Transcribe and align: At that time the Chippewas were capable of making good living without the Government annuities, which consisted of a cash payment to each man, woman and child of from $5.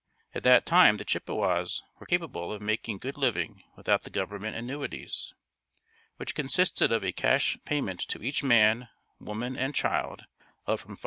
At 0.33 0.41
that 0.41 0.65
time 0.65 0.97
the 0.97 1.05
Chippewas 1.05 1.83
were 1.99 2.07
capable 2.07 2.51
of 2.51 2.59
making 2.59 2.97
good 2.97 3.17
living 3.19 3.61
without 3.75 4.01
the 4.01 4.09
Government 4.09 4.55
annuities, 4.55 5.31
which 6.17 6.33
consisted 6.33 6.91
of 6.91 7.03
a 7.03 7.11
cash 7.11 7.55
payment 7.65 7.99
to 8.07 8.23
each 8.23 8.41
man, 8.41 8.89
woman 9.19 9.55
and 9.55 9.75
child 9.75 10.25
of 10.65 10.81
from 10.81 10.97
$5. 10.97 10.99